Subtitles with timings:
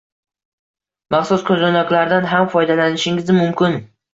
[1.17, 3.79] Maxsus koʻzoynaklardan ham foydalanishingiz mumkin